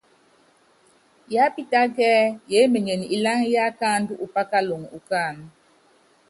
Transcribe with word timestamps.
Yiápítáka 1.31 2.01
ɛ́ɛ́ 2.15 2.29
yémenyen 2.51 3.01
iláŋa 3.15 3.45
yíikáandú 3.53 4.13
upákalɔŋu 4.25 4.87
ukáánɛ́. 4.97 5.47